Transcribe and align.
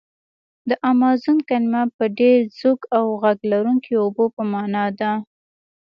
د 0.69 0.71
امازون 0.91 1.37
کلمه 1.49 1.81
د 1.97 1.99
ډېر 2.19 2.39
زوږ 2.59 2.79
او 2.97 3.05
غږ 3.21 3.39
لرونکي 3.51 3.93
اوبو 4.03 4.25
په 4.35 4.43
معنا 4.51 4.85
ده. 4.99 5.11